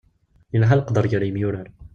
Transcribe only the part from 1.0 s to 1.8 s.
gar yemyurar.